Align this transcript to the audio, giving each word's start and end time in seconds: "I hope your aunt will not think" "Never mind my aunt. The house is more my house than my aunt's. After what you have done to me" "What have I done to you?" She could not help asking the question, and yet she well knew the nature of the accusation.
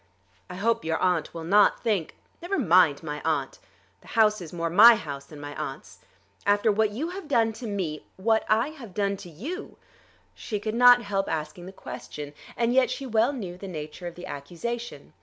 "I 0.49 0.55
hope 0.55 0.83
your 0.83 0.97
aunt 0.97 1.31
will 1.31 1.43
not 1.43 1.83
think" 1.83 2.15
"Never 2.41 2.57
mind 2.57 3.03
my 3.03 3.21
aunt. 3.23 3.59
The 4.01 4.07
house 4.07 4.41
is 4.41 4.51
more 4.51 4.71
my 4.71 4.95
house 4.95 5.25
than 5.25 5.39
my 5.39 5.55
aunt's. 5.55 5.99
After 6.43 6.71
what 6.71 6.89
you 6.89 7.09
have 7.11 7.27
done 7.27 7.53
to 7.53 7.67
me" 7.67 8.03
"What 8.17 8.43
have 8.47 8.81
I 8.81 8.85
done 8.95 9.15
to 9.17 9.29
you?" 9.29 9.77
She 10.33 10.59
could 10.59 10.73
not 10.73 11.03
help 11.03 11.29
asking 11.29 11.67
the 11.67 11.71
question, 11.71 12.33
and 12.57 12.73
yet 12.73 12.89
she 12.89 13.05
well 13.05 13.31
knew 13.31 13.59
the 13.59 13.67
nature 13.67 14.07
of 14.07 14.15
the 14.15 14.25
accusation. 14.25 15.13